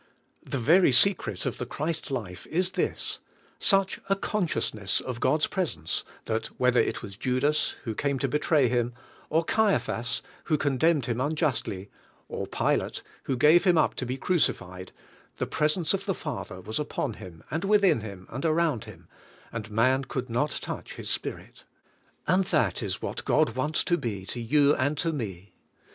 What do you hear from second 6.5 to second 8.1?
whether it was Judas, who